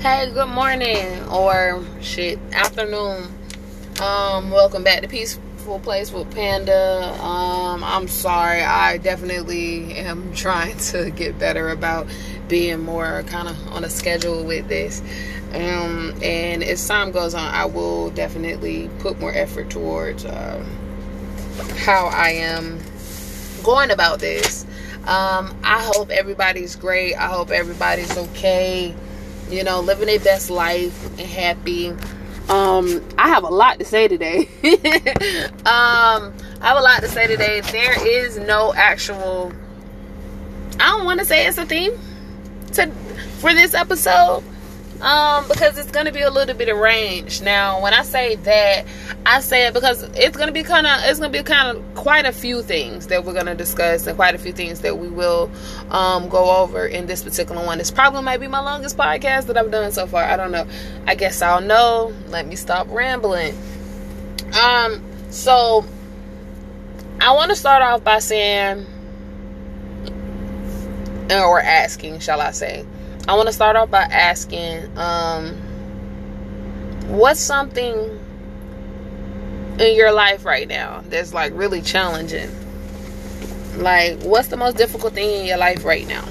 Hey, 0.00 0.30
good 0.32 0.48
morning 0.48 1.28
or 1.28 1.84
shit, 2.00 2.38
afternoon. 2.54 3.24
Um, 4.00 4.50
welcome 4.50 4.82
back 4.82 5.02
to 5.02 5.08
Peaceful 5.08 5.78
Place 5.80 6.10
with 6.10 6.34
Panda. 6.34 7.14
Um, 7.22 7.84
I'm 7.84 8.08
sorry, 8.08 8.62
I 8.62 8.96
definitely 8.96 9.96
am 9.96 10.32
trying 10.34 10.78
to 10.78 11.10
get 11.10 11.38
better 11.38 11.68
about 11.68 12.06
being 12.48 12.80
more 12.80 13.24
kind 13.26 13.46
of 13.46 13.72
on 13.74 13.84
a 13.84 13.90
schedule 13.90 14.42
with 14.42 14.68
this. 14.68 15.02
Um, 15.52 16.14
and 16.22 16.64
as 16.64 16.88
time 16.88 17.12
goes 17.12 17.34
on, 17.34 17.54
I 17.54 17.66
will 17.66 18.08
definitely 18.08 18.88
put 19.00 19.20
more 19.20 19.34
effort 19.34 19.68
towards 19.68 20.24
uh, 20.24 20.64
how 21.76 22.06
I 22.06 22.30
am 22.30 22.80
going 23.62 23.90
about 23.90 24.20
this. 24.20 24.64
Um, 25.00 25.54
I 25.62 25.82
hope 25.94 26.08
everybody's 26.08 26.74
great. 26.74 27.16
I 27.16 27.26
hope 27.26 27.50
everybody's 27.50 28.16
okay 28.16 28.94
you 29.50 29.64
know, 29.64 29.80
living 29.80 30.06
their 30.06 30.20
best 30.20 30.50
life 30.50 31.06
and 31.18 31.20
happy. 31.20 31.88
Um, 32.48 33.02
I 33.16 33.28
have 33.28 33.44
a 33.44 33.48
lot 33.48 33.78
to 33.78 33.84
say 33.84 34.08
today. 34.08 34.48
um, 35.66 36.32
I 36.60 36.68
have 36.68 36.78
a 36.78 36.82
lot 36.82 37.00
to 37.00 37.08
say 37.08 37.26
today. 37.26 37.60
There 37.60 38.06
is 38.06 38.38
no 38.38 38.74
actual 38.74 39.52
I 40.80 40.96
don't 40.96 41.04
want 41.04 41.20
to 41.20 41.26
say 41.26 41.46
it's 41.46 41.58
a 41.58 41.66
theme 41.66 41.92
to 42.72 42.90
for 43.38 43.52
this 43.52 43.74
episode 43.74 44.42
um, 45.02 45.48
because 45.48 45.78
it's 45.78 45.90
to 46.06 46.12
be 46.12 46.20
a 46.20 46.30
little 46.30 46.54
bit 46.54 46.68
of 46.68 46.78
range. 46.78 47.40
Now, 47.40 47.82
when 47.82 47.94
I 47.94 48.02
say 48.02 48.36
that, 48.36 48.86
I 49.24 49.40
say 49.40 49.66
it 49.66 49.74
because 49.74 50.02
it's 50.14 50.36
to 50.48 50.52
be 50.52 50.62
kind 50.62 50.86
of 50.86 51.00
it's 51.04 51.20
to 51.20 51.28
be 51.28 51.42
kind 51.42 51.76
of 51.76 51.94
quite 51.94 52.26
a 52.26 52.32
few 52.32 52.62
things 52.62 53.06
that 53.08 53.24
we're 53.24 53.32
to 53.46 53.54
discuss 53.54 54.06
and 54.06 54.16
quite 54.16 54.34
a 54.34 54.38
few 54.38 54.52
things 54.52 54.80
that 54.80 54.98
we 54.98 55.08
will 55.08 55.50
um, 55.90 56.28
go 56.28 56.62
over 56.62 56.86
in 56.86 57.06
this 57.06 57.22
particular 57.22 57.64
one. 57.64 57.78
This 57.78 57.90
probably 57.90 58.22
might 58.22 58.40
be 58.40 58.48
my 58.48 58.60
longest 58.60 58.96
podcast 58.96 59.46
that 59.46 59.56
I've 59.56 59.70
done 59.70 59.92
so 59.92 60.06
far. 60.06 60.22
I 60.22 60.36
don't 60.36 60.52
know. 60.52 60.66
I 61.06 61.14
guess 61.14 61.42
I'll 61.42 61.60
know. 61.60 62.12
Let 62.28 62.46
me 62.46 62.56
stop 62.56 62.86
rambling. 62.90 63.56
Um, 64.60 65.02
so 65.30 65.84
I 67.20 67.32
want 67.32 67.50
to 67.50 67.56
start 67.56 67.82
off 67.82 68.02
by 68.02 68.18
saying 68.18 68.86
or 71.30 71.60
asking, 71.60 72.18
shall 72.18 72.40
I 72.40 72.50
say? 72.50 72.84
I 73.28 73.34
want 73.34 73.46
to 73.48 73.52
start 73.52 73.76
off 73.76 73.90
by 73.90 74.02
asking, 74.02 74.96
um, 74.98 75.54
what's 77.08 77.40
something 77.40 78.18
in 79.78 79.96
your 79.96 80.12
life 80.12 80.44
right 80.44 80.68
now 80.68 81.02
that's 81.08 81.32
like 81.32 81.52
really 81.54 81.82
challenging? 81.82 82.50
Like, 83.76 84.22
what's 84.22 84.48
the 84.48 84.56
most 84.56 84.76
difficult 84.76 85.14
thing 85.14 85.40
in 85.40 85.46
your 85.46 85.58
life 85.58 85.84
right 85.84 86.06
now? 86.06 86.24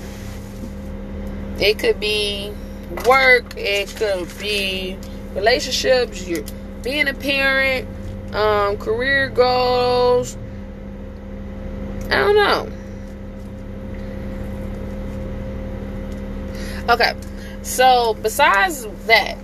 It 1.59 1.79
could 1.79 1.99
be 1.99 2.53
work, 3.05 3.53
it 3.57 3.95
could 3.95 4.29
be 4.39 4.97
relationships, 5.33 6.27
you 6.27 6.43
being 6.83 7.07
a 7.07 7.13
parent, 7.13 7.87
um, 8.33 8.77
career 8.77 9.29
goals. 9.29 10.37
I 12.05 12.15
don't 12.15 12.35
know. 12.35 12.78
Okay, 16.89 17.13
so 17.61 18.15
besides 18.15 18.87
that, 19.05 19.37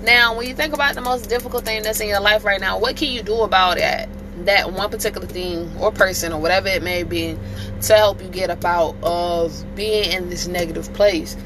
now 0.00 0.34
when 0.34 0.48
you 0.48 0.54
think 0.54 0.72
about 0.72 0.94
the 0.94 1.02
most 1.02 1.28
difficult 1.28 1.66
thing 1.66 1.82
that's 1.82 2.00
in 2.00 2.08
your 2.08 2.20
life 2.20 2.46
right 2.46 2.58
now, 2.58 2.78
what 2.78 2.96
can 2.96 3.12
you 3.12 3.22
do 3.22 3.42
about 3.42 3.76
it? 3.76 4.08
That 4.46 4.72
one 4.72 4.88
particular 4.88 5.26
thing 5.26 5.70
or 5.78 5.92
person 5.92 6.32
or 6.32 6.40
whatever 6.40 6.68
it 6.68 6.82
may 6.82 7.02
be 7.02 7.36
to 7.82 7.94
help 7.94 8.22
you 8.22 8.28
get 8.28 8.48
up 8.48 8.64
out 8.64 8.96
of 9.02 9.64
being 9.74 10.10
in 10.10 10.30
this 10.30 10.46
negative 10.46 10.90
place. 10.94 11.36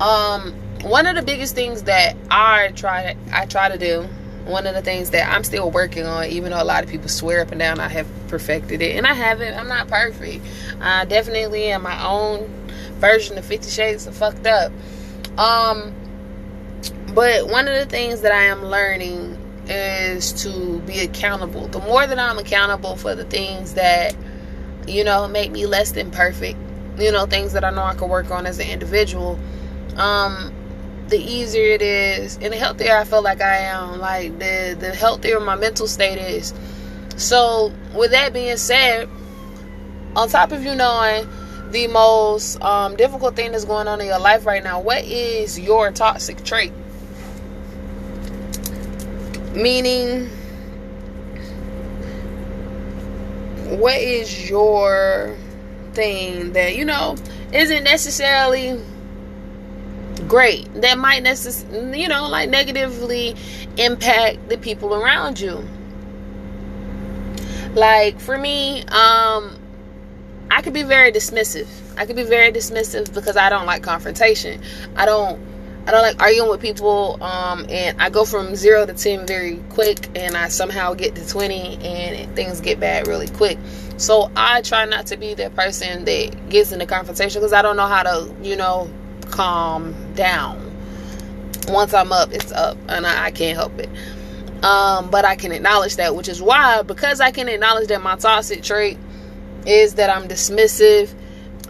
Um, 0.00 0.54
one 0.80 1.06
of 1.06 1.14
the 1.14 1.22
biggest 1.22 1.54
things 1.54 1.82
that 1.82 2.16
I 2.30 2.72
try 2.74 3.16
I 3.32 3.44
try 3.44 3.68
to 3.68 3.76
do 3.76 4.08
one 4.46 4.66
of 4.66 4.74
the 4.74 4.82
things 4.82 5.10
that 5.10 5.30
I'm 5.30 5.44
still 5.44 5.70
working 5.70 6.06
on, 6.06 6.24
even 6.26 6.50
though 6.50 6.62
a 6.62 6.64
lot 6.64 6.84
of 6.84 6.90
people 6.90 7.08
swear 7.08 7.42
up 7.42 7.50
and 7.50 7.58
down 7.58 7.80
I 7.80 7.88
have 7.88 8.06
perfected 8.28 8.80
it, 8.80 8.96
and 8.96 9.06
I 9.06 9.12
haven't. 9.12 9.58
I'm 9.58 9.68
not 9.68 9.88
perfect. 9.88 10.44
I 10.80 11.04
definitely 11.04 11.64
am 11.64 11.82
my 11.82 12.02
own 12.06 12.63
version 12.94 13.38
of 13.38 13.44
Fifty 13.44 13.70
Shades 13.70 14.06
of 14.06 14.16
fucked 14.16 14.46
up. 14.46 14.72
Um, 15.38 15.94
but 17.14 17.48
one 17.48 17.68
of 17.68 17.74
the 17.74 17.86
things 17.86 18.22
that 18.22 18.32
I 18.32 18.44
am 18.44 18.64
learning 18.64 19.38
is 19.66 20.32
to 20.44 20.78
be 20.80 21.00
accountable. 21.00 21.68
The 21.68 21.80
more 21.80 22.06
that 22.06 22.18
I'm 22.18 22.38
accountable 22.38 22.96
for 22.96 23.14
the 23.14 23.24
things 23.24 23.74
that 23.74 24.14
you 24.86 25.04
know 25.04 25.26
make 25.28 25.50
me 25.50 25.66
less 25.66 25.92
than 25.92 26.10
perfect, 26.10 26.58
you 26.98 27.10
know, 27.12 27.26
things 27.26 27.52
that 27.52 27.64
I 27.64 27.70
know 27.70 27.82
I 27.82 27.94
can 27.94 28.08
work 28.08 28.30
on 28.30 28.46
as 28.46 28.58
an 28.58 28.68
individual, 28.68 29.38
um, 29.96 30.52
the 31.08 31.18
easier 31.18 31.74
it 31.74 31.82
is, 31.82 32.36
and 32.40 32.52
the 32.52 32.56
healthier 32.56 32.96
I 32.96 33.04
feel 33.04 33.22
like 33.22 33.40
I 33.40 33.56
am. 33.56 33.98
Like 33.98 34.38
the 34.38 34.76
the 34.78 34.94
healthier 34.94 35.40
my 35.40 35.56
mental 35.56 35.86
state 35.86 36.18
is. 36.18 36.52
So, 37.16 37.72
with 37.94 38.10
that 38.10 38.32
being 38.32 38.56
said, 38.56 39.08
on 40.16 40.28
top 40.28 40.52
of 40.52 40.64
you 40.64 40.74
knowing 40.74 41.28
the 41.74 41.88
most 41.88 42.62
um, 42.62 42.96
difficult 42.96 43.34
thing 43.34 43.52
that's 43.52 43.64
going 43.64 43.88
on 43.88 44.00
in 44.00 44.06
your 44.06 44.20
life 44.20 44.46
right 44.46 44.62
now, 44.62 44.80
what 44.80 45.04
is 45.04 45.58
your 45.58 45.90
toxic 45.90 46.42
trait? 46.44 46.72
Meaning, 49.52 50.28
what 53.78 54.00
is 54.00 54.48
your 54.48 55.36
thing 55.94 56.52
that, 56.52 56.76
you 56.76 56.84
know, 56.84 57.16
isn't 57.52 57.84
necessarily 57.84 58.80
great 60.28 60.72
that 60.80 60.96
might 60.96 61.22
necessarily 61.22 62.00
you 62.00 62.08
know 62.08 62.28
like 62.28 62.48
negatively 62.48 63.36
impact 63.76 64.48
the 64.48 64.56
people 64.56 64.94
around 64.94 65.38
you 65.38 65.62
like 67.74 68.18
for 68.20 68.38
me 68.38 68.82
um 68.86 69.54
I 70.50 70.62
could 70.62 70.74
be 70.74 70.82
very 70.82 71.12
dismissive. 71.12 71.68
I 71.96 72.06
could 72.06 72.16
be 72.16 72.22
very 72.22 72.52
dismissive 72.52 73.12
because 73.12 73.36
I 73.36 73.48
don't 73.50 73.66
like 73.66 73.82
confrontation. 73.82 74.60
I 74.96 75.06
don't 75.06 75.40
I 75.86 75.90
don't 75.90 76.02
like 76.02 76.20
arguing 76.20 76.48
with 76.48 76.62
people 76.62 77.22
um, 77.22 77.66
and 77.68 78.00
I 78.00 78.08
go 78.08 78.24
from 78.24 78.54
0 78.54 78.86
to 78.86 78.94
10 78.94 79.26
very 79.26 79.56
quick 79.68 80.08
and 80.16 80.34
I 80.34 80.48
somehow 80.48 80.94
get 80.94 81.14
to 81.16 81.28
20 81.28 81.76
and 81.84 82.34
things 82.34 82.60
get 82.62 82.80
bad 82.80 83.06
really 83.06 83.28
quick. 83.28 83.58
So 83.98 84.30
I 84.34 84.62
try 84.62 84.86
not 84.86 85.06
to 85.08 85.18
be 85.18 85.34
that 85.34 85.54
person 85.54 86.06
that 86.06 86.48
gets 86.48 86.72
into 86.72 86.86
confrontation 86.86 87.40
because 87.40 87.52
I 87.52 87.60
don't 87.60 87.76
know 87.76 87.86
how 87.86 88.02
to, 88.02 88.34
you 88.42 88.56
know, 88.56 88.88
calm 89.30 89.94
down. 90.14 90.74
Once 91.68 91.92
I'm 91.92 92.12
up, 92.12 92.32
it's 92.32 92.52
up 92.52 92.78
and 92.88 93.06
I, 93.06 93.26
I 93.26 93.30
can't 93.30 93.56
help 93.56 93.78
it. 93.78 93.90
Um, 94.64 95.10
but 95.10 95.26
I 95.26 95.36
can 95.36 95.52
acknowledge 95.52 95.96
that, 95.96 96.16
which 96.16 96.28
is 96.28 96.40
why 96.40 96.80
because 96.80 97.20
I 97.20 97.30
can 97.30 97.50
acknowledge 97.50 97.88
that 97.88 98.02
my 98.02 98.16
toxic 98.16 98.62
trait 98.62 98.96
is 99.66 99.94
that 99.94 100.10
I'm 100.10 100.28
dismissive. 100.28 101.12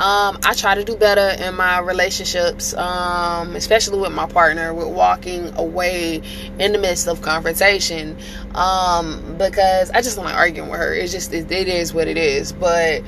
Um, 0.00 0.38
I 0.44 0.55
try 0.55 0.75
to 0.75 0.82
do 0.82 0.97
better 0.97 1.41
in 1.44 1.55
my 1.55 1.78
relationships, 1.78 2.75
um, 2.75 3.55
especially 3.55 4.00
with 4.00 4.12
my 4.12 4.27
partner, 4.27 4.75
with 4.75 4.88
walking 4.88 5.56
away 5.56 6.21
in 6.59 6.72
the 6.72 6.78
midst 6.78 7.06
of 7.06 7.22
confrontation. 7.22 8.19
Um, 8.56 9.37
because 9.38 9.91
I 9.93 10.03
just 10.03 10.16
don't 10.16 10.25
like 10.25 10.34
arguing 10.34 10.69
with 10.69 10.81
her. 10.81 10.93
It's 10.93 11.12
just, 11.12 11.32
it, 11.32 11.50
it 11.50 11.69
is 11.69 11.94
what 11.94 12.09
it 12.09 12.16
is. 12.16 12.53
But 12.53 13.03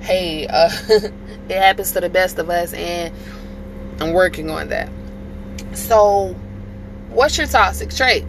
hey, 0.00 0.46
uh, 0.46 0.70
it 0.88 1.12
happens 1.50 1.92
to 1.92 2.00
the 2.00 2.08
best 2.08 2.38
of 2.38 2.48
us, 2.48 2.72
and 2.72 3.14
I'm 4.00 4.12
working 4.12 4.50
on 4.50 4.68
that. 4.68 4.88
So, 5.74 6.34
what's 7.10 7.36
your 7.36 7.46
toxic 7.46 7.90
trait? 7.90 8.24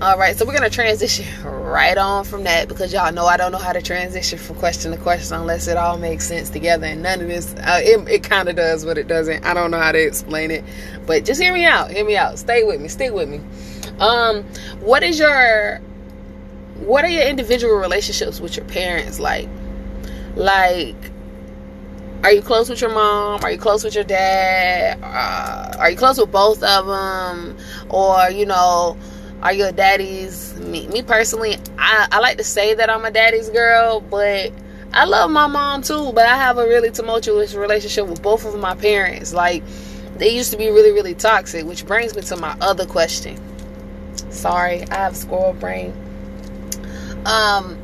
All 0.00 0.18
right, 0.18 0.36
so 0.36 0.44
we're 0.44 0.54
gonna 0.54 0.70
transition 0.70 1.26
right 1.70 1.96
on 1.96 2.24
from 2.24 2.44
that 2.44 2.68
because 2.68 2.92
y'all 2.92 3.12
know 3.12 3.26
I 3.26 3.36
don't 3.36 3.52
know 3.52 3.58
how 3.58 3.72
to 3.72 3.80
transition 3.80 4.38
from 4.38 4.56
question 4.56 4.90
to 4.90 4.98
question 4.98 5.36
unless 5.36 5.68
it 5.68 5.76
all 5.76 5.96
makes 5.96 6.26
sense 6.26 6.50
together. 6.50 6.86
And 6.86 7.02
none 7.02 7.20
of 7.20 7.28
this, 7.28 7.54
uh, 7.54 7.80
it, 7.82 8.08
it 8.08 8.22
kind 8.22 8.48
of 8.48 8.56
does, 8.56 8.84
but 8.84 8.98
it 8.98 9.06
doesn't. 9.08 9.44
I 9.44 9.54
don't 9.54 9.70
know 9.70 9.78
how 9.78 9.92
to 9.92 9.98
explain 9.98 10.50
it, 10.50 10.64
but 11.06 11.24
just 11.24 11.40
hear 11.40 11.52
me 11.52 11.64
out. 11.64 11.90
Hear 11.90 12.04
me 12.04 12.16
out. 12.16 12.38
Stay 12.38 12.64
with 12.64 12.80
me. 12.80 12.88
Stick 12.88 13.12
with 13.12 13.28
me. 13.28 13.40
Um, 14.00 14.44
what 14.80 15.02
is 15.02 15.18
your, 15.18 15.78
what 16.80 17.04
are 17.04 17.10
your 17.10 17.26
individual 17.26 17.76
relationships 17.76 18.40
with 18.40 18.56
your 18.56 18.66
parents 18.66 19.20
like? 19.20 19.48
Like, 20.34 20.96
are 22.22 22.32
you 22.32 22.42
close 22.42 22.68
with 22.68 22.80
your 22.80 22.90
mom? 22.90 23.40
Are 23.42 23.50
you 23.50 23.58
close 23.58 23.82
with 23.84 23.94
your 23.94 24.04
dad? 24.04 24.98
Uh, 25.02 25.78
are 25.78 25.90
you 25.90 25.96
close 25.96 26.18
with 26.18 26.30
both 26.30 26.62
of 26.62 26.86
them? 26.86 27.56
Or 27.88 28.30
you 28.30 28.46
know 28.46 28.96
are 29.42 29.52
your 29.52 29.72
daddies? 29.72 30.54
Me, 30.60 30.86
me 30.88 31.02
personally 31.02 31.56
I, 31.78 32.08
I 32.12 32.20
like 32.20 32.36
to 32.38 32.44
say 32.44 32.74
that 32.74 32.90
i'm 32.90 33.04
a 33.04 33.10
daddy's 33.10 33.48
girl 33.48 34.00
but 34.00 34.52
i 34.92 35.04
love 35.04 35.30
my 35.30 35.46
mom 35.46 35.82
too 35.82 36.12
but 36.12 36.26
i 36.26 36.36
have 36.36 36.58
a 36.58 36.64
really 36.66 36.90
tumultuous 36.90 37.54
relationship 37.54 38.06
with 38.06 38.22
both 38.22 38.44
of 38.44 38.58
my 38.58 38.74
parents. 38.74 39.32
Like 39.32 39.62
they 40.16 40.28
used 40.28 40.50
to 40.50 40.58
be 40.58 40.68
really 40.70 40.92
really 40.92 41.14
toxic 41.14 41.64
which 41.64 41.86
brings 41.86 42.14
me 42.14 42.22
to 42.22 42.36
my 42.36 42.56
other 42.60 42.86
question. 42.86 43.40
Sorry 44.30 44.82
i 44.90 44.94
have 44.94 45.16
squirrel 45.16 45.54
brain. 45.54 45.92
Um 47.24 47.76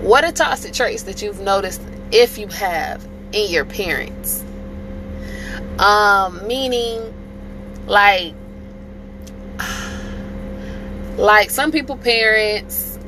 what 0.00 0.24
are 0.24 0.32
toxic 0.32 0.72
traits 0.72 1.04
that 1.04 1.22
you've 1.22 1.40
noticed 1.40 1.80
if 2.10 2.38
you 2.38 2.46
have 2.48 3.04
in 3.32 3.50
your 3.50 3.64
parents? 3.64 4.44
Um 5.78 6.46
meaning 6.46 7.12
like 7.86 8.34
like 11.16 11.50
some 11.50 11.70
people 11.70 11.96
parents 11.96 12.98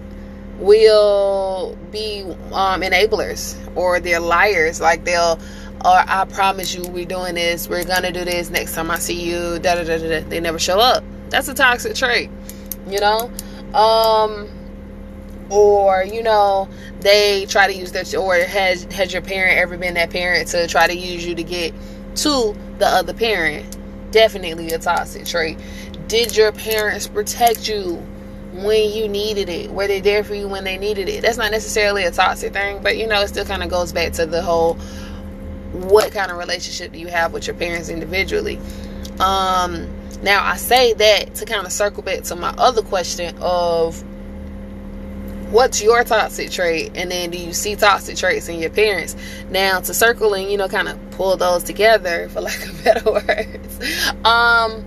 will 0.58 1.76
be 1.90 2.22
um, 2.52 2.82
enablers 2.82 3.58
or 3.76 3.98
they're 4.00 4.20
liars 4.20 4.80
like 4.80 5.04
they'll 5.04 5.38
or 5.84 6.02
I 6.06 6.24
promise 6.24 6.74
you 6.74 6.82
we're 6.82 7.04
doing 7.04 7.34
this, 7.34 7.68
we're 7.68 7.84
gonna 7.84 8.10
do 8.10 8.24
this 8.24 8.48
next 8.48 8.74
time 8.74 8.90
I 8.90 8.98
see 8.98 9.20
you, 9.20 9.58
da 9.58 9.74
da 9.74 9.84
da 9.84 9.98
da. 9.98 10.20
They 10.26 10.40
never 10.40 10.58
show 10.58 10.78
up. 10.78 11.04
That's 11.28 11.46
a 11.48 11.54
toxic 11.54 11.94
trait, 11.94 12.30
you 12.88 13.00
know. 13.00 13.30
Um, 13.74 14.48
or 15.50 16.04
you 16.04 16.22
know 16.22 16.68
they 17.00 17.44
try 17.46 17.66
to 17.66 17.78
use 17.78 17.92
that, 17.92 18.14
or 18.14 18.34
has 18.36 18.84
has 18.84 19.12
your 19.12 19.20
parent 19.20 19.58
ever 19.58 19.76
been 19.76 19.94
that 19.94 20.08
parent 20.10 20.48
to 20.48 20.66
try 20.68 20.86
to 20.86 20.94
use 20.96 21.26
you 21.26 21.34
to 21.34 21.42
get 21.42 21.74
to 22.16 22.56
the 22.78 22.86
other 22.86 23.12
parent? 23.12 23.76
Definitely 24.10 24.70
a 24.70 24.78
toxic 24.78 25.26
trait. 25.26 25.58
Did 26.08 26.36
your 26.36 26.52
parents 26.52 27.06
protect 27.06 27.68
you 27.68 27.96
when 28.52 28.92
you 28.92 29.08
needed 29.08 29.48
it? 29.48 29.70
Were 29.70 29.86
they 29.86 30.00
there 30.00 30.22
for 30.22 30.34
you 30.34 30.48
when 30.48 30.64
they 30.64 30.78
needed 30.78 31.08
it? 31.08 31.22
That's 31.22 31.38
not 31.38 31.50
necessarily 31.50 32.04
a 32.04 32.10
toxic 32.10 32.52
thing, 32.52 32.82
but 32.82 32.96
you 32.96 33.06
know, 33.06 33.20
it 33.22 33.28
still 33.28 33.44
kind 33.44 33.62
of 33.62 33.70
goes 33.70 33.92
back 33.92 34.12
to 34.14 34.26
the 34.26 34.42
whole 34.42 34.78
what 35.74 36.12
kind 36.12 36.30
of 36.30 36.38
relationship 36.38 36.92
do 36.92 36.98
you 36.98 37.08
have 37.08 37.32
with 37.32 37.46
your 37.48 37.56
parents 37.56 37.88
individually 37.88 38.58
um 39.18 39.88
now 40.22 40.44
i 40.44 40.56
say 40.56 40.92
that 40.94 41.34
to 41.34 41.44
kind 41.44 41.66
of 41.66 41.72
circle 41.72 42.02
back 42.02 42.22
to 42.22 42.36
my 42.36 42.50
other 42.56 42.82
question 42.82 43.36
of 43.40 44.02
what's 45.50 45.82
your 45.82 46.04
toxic 46.04 46.50
trait 46.50 46.92
and 46.94 47.10
then 47.10 47.30
do 47.30 47.38
you 47.38 47.52
see 47.52 47.74
toxic 47.74 48.16
traits 48.16 48.48
in 48.48 48.60
your 48.60 48.70
parents 48.70 49.16
now 49.50 49.80
to 49.80 49.92
circle 49.92 50.32
and 50.34 50.50
you 50.50 50.56
know 50.56 50.68
kind 50.68 50.88
of 50.88 50.98
pull 51.10 51.36
those 51.36 51.64
together 51.64 52.28
for 52.28 52.40
lack 52.40 52.66
of 52.66 52.84
better 52.84 53.10
words 53.10 53.80
um 54.24 54.84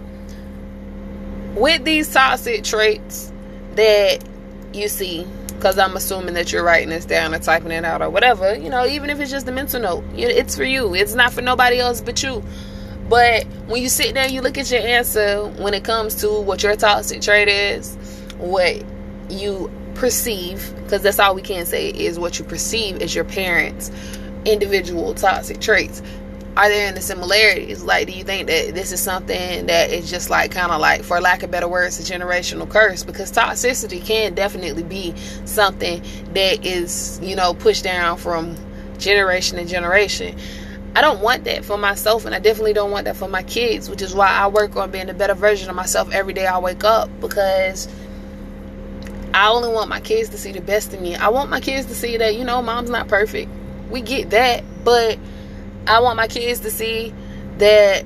with 1.57 1.83
these 1.83 2.11
toxic 2.11 2.63
traits 2.63 3.31
that 3.75 4.23
you 4.73 4.87
see 4.87 5.25
because 5.47 5.79
I'm 5.79 5.95
assuming 5.95 6.35
that 6.35 6.51
you're 6.51 6.63
writing 6.63 6.89
this 6.89 7.05
down 7.05 7.33
or 7.33 7.39
typing 7.39 7.71
it 7.71 7.83
out 7.83 8.01
or 8.01 8.09
whatever. 8.09 8.55
You 8.55 8.69
know, 8.69 8.85
even 8.85 9.09
if 9.09 9.19
it's 9.19 9.31
just 9.31 9.47
a 9.47 9.51
mental 9.51 9.81
note, 9.81 10.03
it's 10.15 10.55
for 10.55 10.63
you. 10.63 10.93
It's 10.93 11.15
not 11.15 11.33
for 11.33 11.41
nobody 11.41 11.79
else 11.79 11.99
but 11.99 12.21
you. 12.21 12.43
But 13.09 13.45
when 13.67 13.81
you 13.81 13.89
sit 13.89 14.13
there, 14.13 14.27
you 14.27 14.41
look 14.41 14.57
at 14.57 14.69
your 14.69 14.81
answer 14.81 15.47
when 15.57 15.73
it 15.73 15.83
comes 15.83 16.15
to 16.15 16.41
what 16.41 16.61
your 16.61 16.75
toxic 16.75 17.21
trait 17.21 17.47
is, 17.47 17.95
what 18.37 18.83
you 19.29 19.71
perceive, 19.95 20.73
because 20.83 21.01
that's 21.01 21.17
all 21.17 21.33
we 21.33 21.41
can 21.41 21.65
say 21.65 21.89
is 21.89 22.19
what 22.19 22.37
you 22.37 22.45
perceive 22.45 23.01
as 23.01 23.15
your 23.15 23.23
parents' 23.23 23.91
individual 24.45 25.13
toxic 25.13 25.59
traits 25.59 26.01
are 26.57 26.69
there 26.69 26.87
any 26.87 27.01
similarities? 27.01 27.83
Like, 27.83 28.07
do 28.07 28.13
you 28.13 28.23
think 28.23 28.47
that 28.47 28.73
this 28.73 28.91
is 28.91 28.99
something 28.99 29.67
that 29.67 29.91
is 29.91 30.09
just 30.09 30.31
like 30.31 30.51
kind 30.51 30.71
of 30.71 30.81
like, 30.81 31.03
for 31.03 31.21
lack 31.21 31.43
of 31.43 31.51
better 31.51 31.67
words, 31.67 31.99
a 31.99 32.13
generational 32.13 32.67
curse? 32.67 33.03
Because 33.03 33.31
toxicity 33.31 34.03
can 34.03 34.33
definitely 34.33 34.81
be 34.81 35.13
something 35.45 36.01
that 36.33 36.65
is, 36.65 37.19
you 37.21 37.35
know, 37.35 37.53
pushed 37.53 37.83
down 37.83 38.17
from 38.17 38.55
generation 38.97 39.59
to 39.59 39.65
generation. 39.65 40.35
I 40.95 41.01
don't 41.01 41.21
want 41.21 41.43
that 41.43 41.63
for 41.63 41.77
myself, 41.77 42.25
and 42.25 42.33
I 42.33 42.39
definitely 42.39 42.73
don't 42.73 42.89
want 42.89 43.05
that 43.05 43.17
for 43.17 43.27
my 43.27 43.43
kids, 43.43 43.87
which 43.87 44.01
is 44.01 44.15
why 44.15 44.29
I 44.29 44.47
work 44.47 44.75
on 44.75 44.89
being 44.89 45.09
a 45.09 45.13
better 45.13 45.35
version 45.35 45.69
of 45.69 45.75
myself 45.75 46.11
every 46.11 46.33
day 46.33 46.47
I 46.47 46.57
wake 46.57 46.83
up 46.83 47.07
because 47.21 47.87
I 49.31 49.49
only 49.49 49.69
want 49.69 49.89
my 49.89 49.99
kids 49.99 50.29
to 50.29 50.39
see 50.39 50.53
the 50.53 50.61
best 50.61 50.91
in 50.91 51.03
me. 51.03 51.15
I 51.15 51.29
want 51.29 51.51
my 51.51 51.61
kids 51.61 51.85
to 51.89 51.93
see 51.93 52.17
that, 52.17 52.35
you 52.35 52.43
know, 52.43 52.63
mom's 52.63 52.89
not 52.89 53.07
perfect. 53.07 53.51
We 53.91 54.01
get 54.01 54.31
that, 54.31 54.63
but 54.83 55.19
I 55.87 55.99
want 56.01 56.17
my 56.17 56.27
kids 56.27 56.59
to 56.61 56.71
see 56.71 57.13
that 57.57 58.05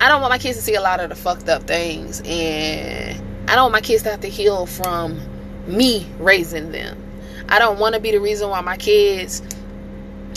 I 0.00 0.08
don't 0.08 0.20
want 0.20 0.30
my 0.30 0.38
kids 0.38 0.56
to 0.58 0.62
see 0.62 0.74
a 0.74 0.80
lot 0.80 1.00
of 1.00 1.08
the 1.08 1.16
fucked 1.16 1.48
up 1.48 1.64
things 1.64 2.22
and 2.24 3.50
I 3.50 3.54
don't 3.54 3.64
want 3.64 3.72
my 3.72 3.80
kids 3.80 4.02
to 4.04 4.10
have 4.10 4.20
to 4.20 4.28
heal 4.28 4.66
from 4.66 5.20
me 5.66 6.06
raising 6.18 6.72
them. 6.72 7.02
I 7.48 7.58
don't 7.58 7.78
want 7.78 7.94
to 7.94 8.00
be 8.00 8.10
the 8.12 8.20
reason 8.20 8.50
why 8.50 8.60
my 8.60 8.76
kids 8.76 9.42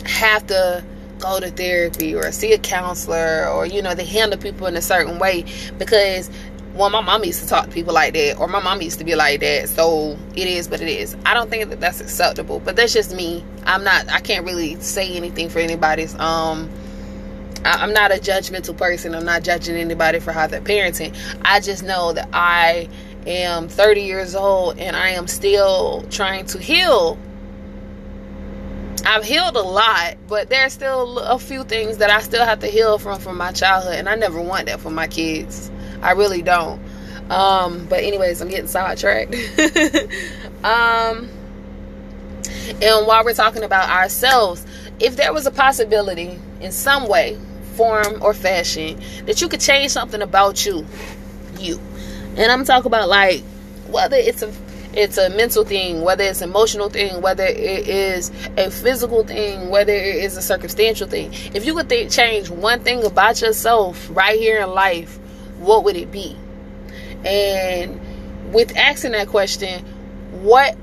have 0.05 0.47
to 0.47 0.83
go 1.19 1.39
to 1.39 1.51
therapy 1.51 2.15
or 2.15 2.31
see 2.31 2.53
a 2.53 2.57
counselor 2.57 3.47
or 3.49 3.65
you 3.65 3.81
know 3.81 3.93
they 3.93 4.05
handle 4.05 4.39
people 4.39 4.67
in 4.67 4.75
a 4.75 4.81
certain 4.81 5.19
way 5.19 5.43
because 5.77 6.29
well 6.75 6.89
my 6.89 7.01
mom 7.01 7.23
used 7.23 7.41
to 7.41 7.47
talk 7.47 7.65
to 7.65 7.71
people 7.71 7.93
like 7.93 8.13
that 8.13 8.37
or 8.39 8.47
my 8.47 8.61
mom 8.61 8.81
used 8.81 8.99
to 8.99 9.05
be 9.05 9.15
like 9.15 9.39
that 9.39 9.69
so 9.69 10.17
it 10.35 10.47
is 10.47 10.69
what 10.69 10.81
it 10.81 10.87
is. 10.87 11.15
I 11.25 11.33
don't 11.33 11.49
think 11.49 11.69
that 11.69 11.79
that's 11.79 12.01
acceptable 12.01 12.59
but 12.59 12.75
that's 12.75 12.93
just 12.93 13.15
me. 13.15 13.43
I'm 13.65 13.83
not 13.83 14.09
i 14.09 14.19
can't 14.19 14.45
really 14.45 14.79
say 14.79 15.11
anything 15.13 15.49
for 15.49 15.59
anybody's 15.59 16.15
um 16.15 16.69
I, 17.65 17.83
am 17.83 17.91
not 17.91 18.11
a 18.11 18.15
judgmental 18.15 18.77
person. 18.77 19.13
I'm 19.13 19.25
not 19.25 19.43
judging 19.43 19.75
anybody 19.75 20.19
for 20.19 20.31
how 20.31 20.47
they're 20.47 20.61
parenting. 20.61 21.13
I 21.43 21.59
just 21.59 21.83
know 21.83 22.13
that 22.13 22.29
i 22.33 22.87
am 23.27 23.67
30 23.67 24.01
years 24.01 24.33
old 24.33 24.79
and 24.79 24.95
i 24.95 25.09
am 25.09 25.27
still 25.27 26.05
trying 26.09 26.45
to 26.47 26.59
heal. 26.59 27.17
I've 29.05 29.23
healed 29.23 29.55
a 29.55 29.61
lot, 29.61 30.17
but 30.27 30.49
there's 30.49 30.73
still 30.73 31.19
a 31.19 31.39
few 31.39 31.63
things 31.63 31.97
that 31.97 32.09
I 32.09 32.21
still 32.21 32.45
have 32.45 32.59
to 32.59 32.67
heal 32.67 32.97
from 32.97 33.19
from 33.19 33.37
my 33.37 33.51
childhood, 33.51 33.95
and 33.95 34.09
I 34.09 34.15
never 34.15 34.41
want 34.41 34.67
that 34.67 34.79
for 34.79 34.89
my 34.89 35.07
kids. 35.07 35.71
I 36.01 36.11
really 36.11 36.41
don't. 36.41 36.81
Um, 37.29 37.85
but 37.87 38.03
anyways, 38.03 38.41
I'm 38.41 38.49
getting 38.49 38.67
sidetracked. 38.67 39.33
um, 40.63 41.29
and 42.81 43.07
while 43.07 43.23
we're 43.23 43.33
talking 43.33 43.63
about 43.63 43.89
ourselves, 43.89 44.65
if 44.99 45.15
there 45.15 45.33
was 45.33 45.45
a 45.45 45.51
possibility 45.51 46.39
in 46.61 46.71
some 46.71 47.07
way, 47.07 47.37
form 47.75 48.21
or 48.21 48.33
fashion 48.33 48.99
that 49.25 49.41
you 49.41 49.47
could 49.47 49.61
change 49.61 49.91
something 49.91 50.21
about 50.21 50.65
you, 50.65 50.85
you, 51.57 51.79
and 52.35 52.51
I'm 52.51 52.65
talking 52.65 52.87
about 52.87 53.07
like 53.07 53.41
whether 53.89 54.17
it's 54.17 54.41
a 54.41 54.51
it's 54.91 55.17
a 55.17 55.29
mental 55.29 55.63
thing, 55.63 56.01
whether 56.01 56.23
it's 56.23 56.41
emotional 56.41 56.89
thing, 56.89 57.21
whether 57.21 57.45
it 57.45 57.87
is 57.87 58.31
a 58.57 58.71
physical 58.71 59.23
thing, 59.23 59.69
whether 59.69 59.93
it 59.93 60.15
is 60.15 60.35
a 60.35 60.41
circumstantial 60.41 61.07
thing. 61.07 61.31
If 61.53 61.65
you 61.65 61.75
could 61.75 61.89
change 62.09 62.49
one 62.49 62.79
thing 62.79 63.05
about 63.05 63.39
yourself 63.41 64.09
right 64.11 64.37
here 64.37 64.59
in 64.61 64.71
life, 64.71 65.19
what 65.59 65.83
would 65.83 65.95
it 65.95 66.11
be? 66.11 66.35
And 67.25 67.99
with 68.53 68.75
asking 68.75 69.11
that 69.11 69.27
question, 69.27 69.85
what 70.41 70.75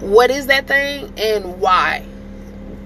what 0.00 0.30
is 0.30 0.46
that 0.46 0.66
thing 0.66 1.12
and 1.16 1.60
why? 1.60 2.04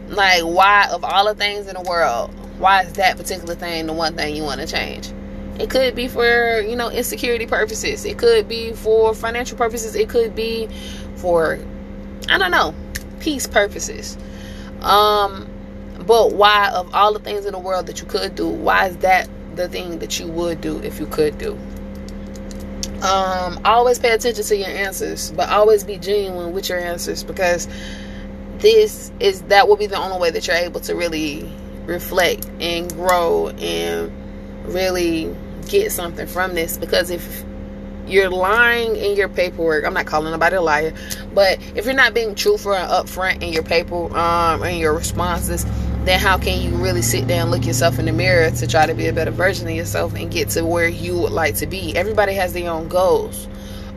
Like 0.09 0.43
why 0.43 0.89
of 0.91 1.05
all 1.05 1.27
the 1.27 1.35
things 1.35 1.67
in 1.67 1.75
the 1.75 1.83
world, 1.83 2.31
why 2.59 2.83
is 2.83 2.93
that 2.95 3.17
particular 3.17 3.55
thing 3.55 3.87
the 3.87 3.93
one 3.93 4.17
thing 4.17 4.37
you 4.37 4.43
want 4.43 4.61
to 4.61 4.67
change? 4.67 5.11
It 5.59 5.69
could 5.69 5.95
be 5.95 6.09
for, 6.09 6.61
you 6.61 6.77
know, 6.77 6.91
insecurity 6.91 7.47
purposes. 7.47 8.05
It 8.05 8.19
could 8.19 8.49
be 8.49 8.73
for 8.73 9.15
financial 9.15 9.57
purposes. 9.59 9.95
It 9.95 10.09
could 10.09 10.35
be 10.35 10.69
for 11.17 11.59
I 12.29 12.39
don't 12.39 12.51
know, 12.51 12.75
peace 13.21 13.47
purposes. 13.47 14.17
Um 14.83 15.49
but 16.07 16.33
why 16.33 16.71
of 16.71 16.93
all 16.95 17.13
the 17.13 17.21
things 17.21 17.47
in 17.47 17.53
the 17.53 17.59
world 17.59 17.87
that 17.87 18.01
you 18.01 18.07
could 18.07 18.35
do, 18.35 18.49
why 18.49 18.89
is 18.89 18.97
that 18.99 19.29
the 19.57 19.69
thing 19.69 19.99
that 19.99 20.19
you 20.19 20.27
would 20.27 20.61
do 20.61 20.79
if 20.81 20.99
you 20.99 21.07
could 21.07 21.39
do. 21.39 21.59
Um, 23.03 23.61
always 23.65 23.99
pay 23.99 24.13
attention 24.13 24.45
to 24.45 24.57
your 24.57 24.69
answers, 24.69 25.33
but 25.33 25.49
always 25.49 25.83
be 25.83 25.99
genuine 25.99 26.53
with 26.53 26.69
your 26.69 26.79
answers 26.79 27.25
because 27.25 27.67
this 28.59 29.11
is 29.19 29.43
that 29.43 29.67
will 29.67 29.77
be 29.77 29.87
the 29.87 29.97
only 29.97 30.19
way 30.19 30.31
that 30.31 30.47
you're 30.47 30.57
able 30.57 30.81
to 30.81 30.95
really 30.95 31.51
reflect 31.85 32.49
and 32.61 32.93
grow 32.95 33.49
and 33.49 34.13
really 34.73 35.35
get 35.69 35.91
something 35.91 36.29
from 36.29 36.55
this. 36.55 36.79
Because 36.79 37.11
if 37.11 37.43
you're 38.07 38.31
lying 38.31 38.95
in 38.95 39.17
your 39.17 39.29
paperwork, 39.29 39.85
I'm 39.85 39.95
not 39.95 40.07
calling 40.07 40.31
nobody 40.31 40.57
a 40.57 40.63
liar, 40.63 40.95
but 41.35 41.59
if 41.75 41.87
you're 41.87 41.95
not 41.95 42.15
being 42.15 42.37
truthful 42.37 42.73
and 42.73 42.89
upfront 42.89 43.43
in 43.43 43.53
your 43.53 43.65
paper 43.65 44.17
um 44.17 44.63
in 44.63 44.79
your 44.79 44.95
responses, 44.95 45.67
then 46.05 46.19
how 46.19 46.37
can 46.37 46.61
you 46.61 46.77
really 46.77 47.03
sit 47.03 47.29
down 47.29 47.51
look 47.51 47.65
yourself 47.65 47.99
in 47.99 48.07
the 48.07 48.13
mirror 48.13 48.51
to 48.51 48.67
try 48.67 48.87
to 48.87 48.95
be 48.95 49.07
a 49.07 49.13
better 49.13 49.31
version 49.31 49.69
of 49.69 49.75
yourself 49.75 50.15
and 50.15 50.31
get 50.33 50.49
to 50.51 50.65
where 50.65 50.89
you 50.89 51.17
would 51.17 51.33
like 51.33 51.55
to 51.57 51.67
be? 51.67 51.97
Everybody 51.97 52.35
has 52.35 52.53
their 52.53 52.71
own 52.71 52.89
goals. 52.89 53.47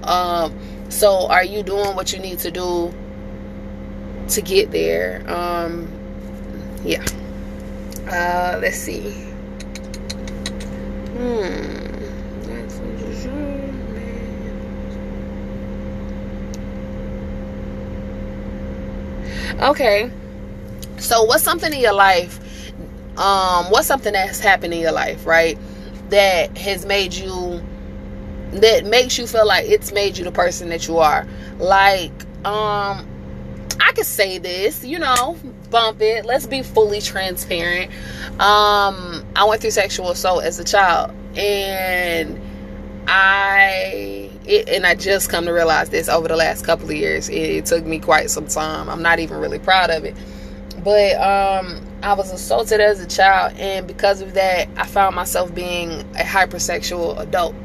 Um, 0.04 0.56
so 0.90 1.28
are 1.30 1.44
you 1.44 1.64
doing 1.64 1.96
what 1.96 2.14
you 2.14 2.20
need 2.20 2.40
to 2.40 2.52
do 2.52 2.94
to 4.30 4.42
get 4.42 4.72
there? 4.72 5.24
Um, 5.28 5.88
yeah. 6.84 7.04
Uh, 8.08 8.60
let's 8.62 8.78
see. 8.78 9.12
Hmm. 11.18 11.72
Okay 19.62 20.12
so 20.98 21.24
what's 21.24 21.44
something 21.44 21.72
in 21.74 21.80
your 21.80 21.94
life? 21.94 22.40
Um, 23.18 23.66
what's 23.72 23.88
something 23.88 24.14
that's 24.14 24.40
happened 24.40 24.74
in 24.74 24.80
your 24.80 24.92
life, 24.92 25.25
right? 25.25 25.58
That 26.10 26.58
has 26.58 26.86
made 26.86 27.14
you 27.14 27.62
that 28.52 28.86
makes 28.86 29.18
you 29.18 29.28
feel 29.28 29.46
like 29.46 29.68
it's 29.68 29.92
made 29.92 30.18
you 30.18 30.24
the 30.24 30.32
person 30.32 30.70
that 30.70 30.88
you 30.88 30.98
are. 31.00 31.28
Like, 31.58 32.12
um, 32.46 33.06
I 33.82 33.92
could 33.94 34.06
say 34.06 34.38
this, 34.38 34.84
you 34.84 35.00
know, 35.00 35.38
bump 35.70 36.02
it. 36.02 36.25
Let's 36.25 36.48
be 36.48 36.64
fully 36.64 37.02
transparent. 37.02 37.92
Um, 38.40 39.25
I 39.36 39.46
went 39.48 39.62
through 39.62 39.72
sexual 39.72 40.10
assault 40.12 40.44
as 40.44 40.60
a 40.60 40.64
child, 40.64 41.12
and 41.38 42.40
I 43.08 44.30
it, 44.46 44.70
and 44.70 44.86
I 44.86 44.96
just 44.96 45.30
come 45.30 45.46
to 45.46 45.52
realize 45.52 45.90
this 45.90 46.08
over 46.08 46.28
the 46.28 46.36
last 46.36 46.66
couple 46.66 46.86
of 46.86 46.96
years. 46.96 47.30
It, 47.30 47.36
it, 47.36 47.66
took 47.66 47.86
me 47.86 48.00
quite 48.00 48.30
some 48.30 48.48
time. 48.48 48.90
I'm 48.90 49.02
not 49.02 49.20
even 49.20 49.38
really 49.38 49.60
proud 49.60 49.90
of 49.90 50.06
it, 50.06 50.16
but 50.86 51.15
um, 51.15 51.82
I 52.04 52.13
was 52.13 52.32
assaulted 52.32 52.80
as 52.80 53.00
a 53.00 53.08
child, 53.08 53.58
and 53.58 53.88
because 53.88 54.22
of 54.22 54.36
that, 54.36 54.70
I 54.77 54.86
found 54.86 55.15
myself 55.15 55.54
being 55.54 56.01
a 56.13 56.24
hypersexual 56.24 57.20
adult, 57.20 57.56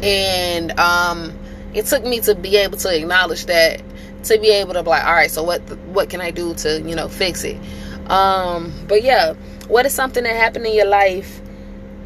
and 0.00 0.70
um, 0.78 1.36
it 1.74 1.86
took 1.86 2.04
me 2.04 2.20
to 2.20 2.36
be 2.36 2.56
able 2.58 2.78
to 2.78 2.96
acknowledge 2.96 3.46
that, 3.46 3.82
to 4.22 4.38
be 4.38 4.50
able 4.50 4.74
to 4.74 4.84
be 4.84 4.88
like, 4.88 5.04
all 5.04 5.12
right, 5.12 5.32
so 5.32 5.42
what 5.42 5.60
what 5.88 6.08
can 6.08 6.20
I 6.20 6.30
do 6.30 6.54
to 6.54 6.80
you 6.80 6.94
know 6.94 7.08
fix 7.08 7.42
it? 7.42 7.58
Um, 8.08 8.72
but 8.86 9.02
yeah, 9.02 9.32
what 9.66 9.84
is 9.84 9.92
something 9.92 10.22
that 10.22 10.36
happened 10.36 10.66
in 10.66 10.74
your 10.74 10.86
life? 10.86 11.40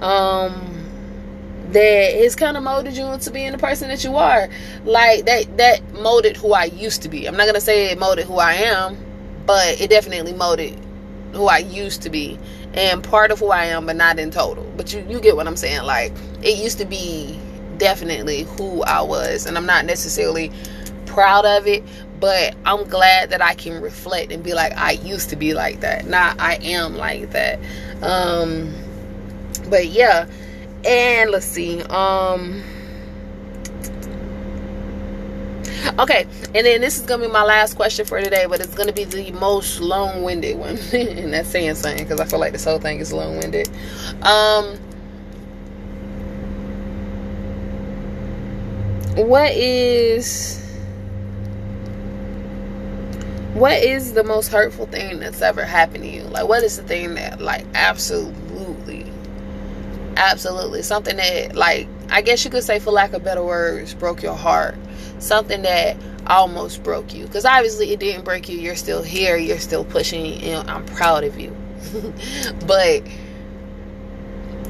Um, 0.01 0.75
that 1.73 2.15
has 2.15 2.37
kind 2.37 2.57
of 2.57 2.63
molded 2.63 2.97
you 2.97 3.05
into 3.07 3.31
being 3.31 3.53
the 3.53 3.59
person 3.59 3.89
that 3.89 4.03
you 4.03 4.17
are. 4.17 4.49
Like 4.85 5.27
that 5.27 5.59
that 5.59 5.93
molded 5.93 6.39
who 6.39 6.55
I 6.55 6.65
used 6.65 7.03
to 7.03 7.11
be. 7.11 7.27
I'm 7.27 7.37
not 7.37 7.45
gonna 7.45 7.61
say 7.61 7.91
it 7.91 7.99
molded 7.99 8.27
who 8.27 8.37
I 8.37 8.55
am, 8.55 8.97
but 9.47 9.81
it 9.81 9.91
definitely 9.91 10.33
molded 10.33 10.79
who 11.33 11.47
I 11.47 11.59
used 11.59 12.03
to 12.03 12.11
be 12.11 12.39
and 12.75 13.03
part 13.03 13.31
of 13.31 13.39
who 13.39 13.51
I 13.51 13.67
am, 13.67 13.87
but 13.87 13.97
not 13.97 14.19
in 14.19 14.31
total. 14.31 14.65
But 14.77 14.93
you 14.93 15.05
you 15.09 15.21
get 15.21 15.37
what 15.37 15.47
I'm 15.47 15.57
saying? 15.57 15.85
Like 15.85 16.13
it 16.43 16.59
used 16.59 16.79
to 16.79 16.85
be 16.85 17.39
definitely 17.79 18.43
who 18.43 18.83
I 18.83 19.03
was, 19.03 19.47
and 19.47 19.57
I'm 19.57 19.67
not 19.67 19.85
necessarily 19.85 20.51
proud 21.07 21.45
of 21.45 21.67
it, 21.67 21.83
but 22.21 22.55
I'm 22.65 22.85
glad 22.85 23.31
that 23.31 23.43
I 23.43 23.55
can 23.55 23.81
reflect 23.81 24.33
and 24.33 24.43
be 24.43 24.55
like 24.55 24.77
I 24.77 24.93
used 24.93 25.31
to 25.31 25.37
be 25.37 25.55
like 25.55 25.81
that. 25.81 26.07
Not 26.07 26.41
I 26.41 26.57
am 26.57 26.97
like 26.97 27.31
that. 27.31 27.59
Um 28.03 28.75
but 29.69 29.87
yeah, 29.87 30.27
and 30.85 31.31
let's 31.31 31.47
see. 31.47 31.83
Um 31.85 32.63
Okay, 35.99 36.27
and 36.55 36.67
then 36.67 36.81
this 36.81 36.99
is 36.99 37.05
gonna 37.05 37.27
be 37.27 37.33
my 37.33 37.45
last 37.45 37.75
question 37.75 38.05
for 38.07 38.21
today, 38.21 38.47
but 38.49 38.61
it's 38.61 38.75
gonna 38.75 38.93
be 38.93 39.05
the 39.05 39.31
most 39.33 39.81
long-winded 39.81 40.59
one, 40.59 40.79
and 40.93 41.33
that's 41.33 41.49
saying 41.49 41.75
something 41.75 42.03
because 42.03 42.21
I 42.21 42.25
feel 42.25 42.39
like 42.41 42.53
this 42.53 42.65
whole 42.65 42.81
thing 42.81 43.01
is 43.01 43.13
long-winded. 43.13 43.69
Um, 44.23 44.77
what 49.17 49.53
is 49.53 50.61
what 53.53 53.81
is 53.85 54.15
the 54.15 54.25
most 54.25 54.49
hurtful 54.49 54.87
thing 54.87 55.21
that's 55.21 55.41
ever 55.41 55.65
happened 55.65 56.03
to 56.03 56.11
you? 56.11 56.25
Like, 56.25 56.49
what 56.49 56.65
is 56.65 56.77
the 56.77 56.83
thing 56.83 57.15
that, 57.15 57.41
like, 57.41 57.65
absolutely, 57.75 59.07
absolutely 60.17 60.83
something 60.83 61.17
that, 61.17 61.55
like, 61.55 61.87
I 62.11 62.21
guess 62.21 62.45
you 62.45 62.51
could 62.51 62.65
say, 62.65 62.81
for 62.81 62.91
lack 62.91 63.13
of 63.13 63.23
better 63.23 63.45
words, 63.45 63.95
broke 63.95 64.25
your 64.25 64.35
heart 64.35 64.77
something 65.25 65.63
that 65.63 65.97
almost 66.27 66.83
broke 66.83 67.15
you. 67.15 67.27
Because 67.27 67.45
obviously 67.45 67.93
it 67.93 68.01
didn't 68.01 68.25
break 68.25 68.49
you. 68.49 68.59
You're 68.59 68.77
still 68.77 69.03
here. 69.03 69.37
You're 69.37 69.59
still 69.59 69.85
pushing. 69.85 70.43
And 70.43 70.71
i'm 70.71 70.85
proud 70.87 71.25
of 71.25 71.39
you. 71.39 71.57
But 72.67 73.03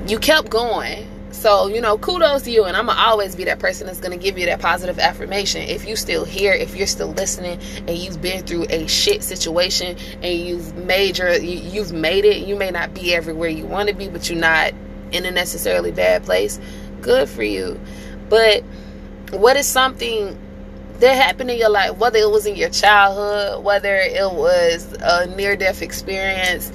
you 0.07 0.19
kept 0.19 0.51
going. 0.51 1.11
So 1.31 1.67
you 1.67 1.81
know 1.81 1.99
kudos 1.99 2.43
to 2.43 2.51
you. 2.51 2.65
And 2.65 2.77
i'm 2.77 2.87
gonna 2.87 2.99
always 2.99 3.35
be 3.37 3.45
that 3.45 3.59
person 3.59 3.87
that's 3.87 4.01
gonna 4.01 4.17
give 4.17 4.39
you 4.39 4.47
that 4.47 4.61
positive 4.61 4.99
affirmation. 4.99 5.63
If 5.63 5.87
you 5.87 5.97
still 5.97 6.25
here 6.25 6.53
if 6.53 6.77
you're 6.77 6.87
still 6.87 7.13
listening 7.13 7.61
and 7.87 7.97
you've 7.97 8.21
been 8.21 8.45
through 8.45 8.67
a 8.71 8.87
shit 8.87 9.23
situation 9.23 9.97
and 10.23 10.39
you've 10.39 10.75
made 10.75 11.19
your 11.19 11.35
you've 11.35 11.93
made 11.93 12.25
it 12.25 12.47
you 12.47 12.57
may 12.57 12.71
not 12.71 12.95
be 12.95 13.15
everywhere 13.15 13.49
you 13.49 13.67
want 13.67 13.89
to 13.89 13.95
be 13.95 14.09
but 14.09 14.29
you're 14.29 14.39
not 14.39 14.73
in 15.13 15.25
a 15.25 15.31
necessarily 15.31 15.93
bad 15.93 16.25
place 16.25 16.59
good 17.05 17.29
for 17.29 17.43
you. 17.45 17.79
But 18.29 18.65
what 19.31 19.57
is 19.57 19.67
something 19.67 20.39
that 21.01 21.15
happened 21.15 21.51
in 21.51 21.59
your 21.59 21.71
life, 21.71 21.97
whether 21.99 22.19
it 22.19 22.31
was 22.31 22.47
in 22.47 22.57
your 22.57 22.71
childhood, 22.71 23.65
whether 23.65 23.97
it 23.97 24.31
was 24.33 24.93
a 25.01 25.27
near 25.35 25.57
death 25.57 25.83
experience, 25.83 26.73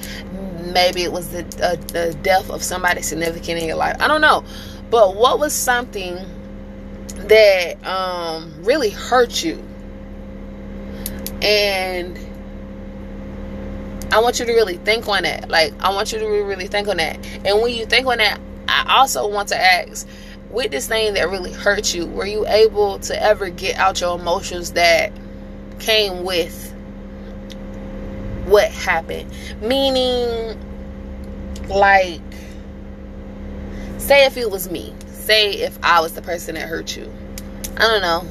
maybe 0.74 1.04
it 1.04 1.12
was 1.12 1.30
the, 1.30 1.40
uh, 1.64 1.76
the 1.94 2.18
death 2.22 2.50
of 2.50 2.62
somebody 2.62 3.02
significant 3.02 3.62
in 3.62 3.68
your 3.68 3.78
life. 3.78 3.96
I 4.00 4.08
don't 4.08 4.22
know. 4.22 4.44
But 4.90 5.16
what 5.16 5.40
was 5.40 5.54
something 5.54 6.18
that 7.08 7.86
um, 7.86 8.64
really 8.64 8.90
hurt 8.90 9.44
you? 9.44 9.64
And 11.42 12.18
I 14.12 14.20
want 14.20 14.40
you 14.40 14.46
to 14.46 14.54
really 14.54 14.78
think 14.78 15.08
on 15.08 15.24
that. 15.24 15.50
Like, 15.50 15.74
I 15.80 15.94
want 15.94 16.12
you 16.12 16.20
to 16.20 16.26
really 16.26 16.68
think 16.68 16.88
on 16.88 16.98
that. 16.98 17.26
And 17.46 17.62
when 17.62 17.74
you 17.74 17.86
think 17.86 18.08
on 18.08 18.18
that, 18.18 18.40
I 18.68 18.98
also 19.00 19.28
want 19.28 19.50
to 19.50 19.58
ask 19.62 20.08
with 20.50 20.72
this 20.72 20.88
thing 20.88 21.14
that 21.14 21.30
really 21.30 21.54
hurt 21.54 21.94
you, 21.94 22.06
were 22.06 22.26
you 22.26 22.48
able 22.48 23.00
to 23.00 23.22
ever 23.22 23.50
get 23.50 23.78
out 23.78 24.02
your 24.02 24.20
emotions 24.20 24.74
that 24.74 25.12
came 25.80 26.24
with 26.24 26.74
what 28.46 28.70
happened? 28.72 29.32
Meaning, 29.62 30.60
like, 31.68 32.22
say 33.98 34.26
if 34.26 34.38
it 34.38 34.50
was 34.50 34.72
me, 34.72 34.94
say 35.12 35.52
if 35.52 35.78
I 35.84 36.02
was 36.02 36.14
the 36.14 36.22
person 36.22 36.56
that 36.56 36.68
hurt 36.68 36.98
you. 36.98 37.12
I 37.78 37.82
don't 37.82 38.02
know. 38.02 38.28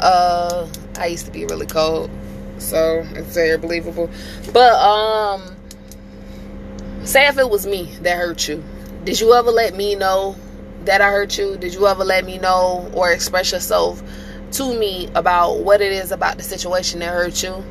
Uh, 0.00 0.68
I 0.96 1.06
used 1.06 1.26
to 1.26 1.32
be 1.32 1.44
really 1.44 1.66
cold, 1.66 2.08
so 2.58 3.04
it's 3.14 3.34
very 3.34 3.58
believable. 3.58 4.08
But 4.52 4.74
um, 4.74 5.56
say 7.02 7.26
if 7.26 7.36
it 7.36 7.50
was 7.50 7.66
me 7.66 7.92
that 8.02 8.16
hurt 8.16 8.48
you, 8.48 8.62
did 9.02 9.20
you 9.20 9.34
ever 9.34 9.50
let 9.50 9.74
me 9.74 9.96
know 9.96 10.36
that 10.88 11.02
I 11.02 11.10
hurt 11.10 11.36
you? 11.36 11.56
Did 11.58 11.74
you 11.74 11.86
ever 11.86 12.02
let 12.02 12.24
me 12.24 12.38
know 12.38 12.90
or 12.94 13.12
express 13.12 13.52
yourself 13.52 14.02
to 14.52 14.78
me 14.78 15.10
about 15.14 15.58
what 15.58 15.82
it 15.82 15.92
is 15.92 16.12
about 16.12 16.38
the 16.38 16.42
situation 16.42 17.00
that 17.00 17.10
hurt 17.10 17.42
you? 17.42 17.62